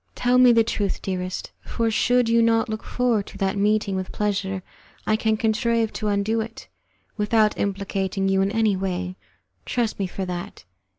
[0.15, 4.11] Tell me the truth, dearest, for, should you not look forward to that meeting with
[4.11, 4.63] pleasure,
[5.05, 6.67] I can contrive to undo it
[7.17, 9.15] without implicating you in any way;
[9.63, 10.65] trust me for that.